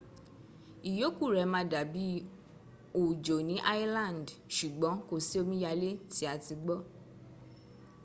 [0.89, 2.05] ìyókù rẹ̀ má dàbí
[3.01, 6.77] òjò ní island ṣùgbọ́n kòsí omiyalé tí a ti gbọ́